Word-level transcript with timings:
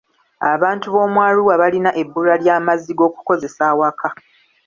Abantu 0.53 0.87
b'omu 0.93 1.19
Arua 1.29 1.53
balina 1.61 1.91
ebbula 2.01 2.33
ly'amazzi 2.43 2.91
g'okukozesa 2.97 3.61
awaka. 3.71 4.07